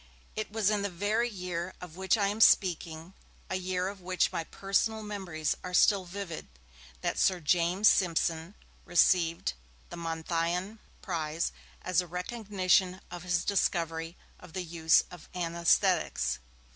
[0.35, 3.13] It was in the very year of which I am speaking,
[3.51, 6.47] a year of which my personal memories are still vivid,
[7.01, 9.53] that Sir James Simpson received
[9.91, 11.51] the Monthyon prize
[11.83, 16.39] as a recognition of his discovery of the use of anaesthetics.